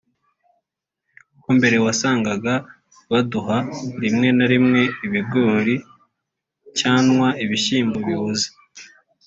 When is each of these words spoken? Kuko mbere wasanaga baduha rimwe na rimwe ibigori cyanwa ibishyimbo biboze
Kuko 1.31 1.49
mbere 1.57 1.75
wasanaga 1.85 2.53
baduha 3.11 3.57
rimwe 4.01 4.27
na 4.37 4.45
rimwe 4.51 4.81
ibigori 5.05 5.75
cyanwa 6.79 7.27
ibishyimbo 7.43 7.97
biboze 8.07 8.47